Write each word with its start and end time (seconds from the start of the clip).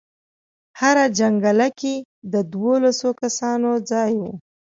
هره 0.79 1.05
جنګله 1.17 1.67
کې 1.79 1.95
د 2.33 2.35
دولسو 2.55 3.07
کسانو 3.21 3.71
ځای 3.89 4.13
و. 4.19 4.21